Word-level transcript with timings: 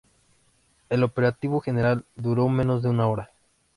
El 0.89 1.03
operativo 1.03 1.59
general 1.61 2.05
duró 2.15 2.49
menos 2.49 2.81
de 2.81 2.89
una 2.89 3.05
hora. 3.07 3.29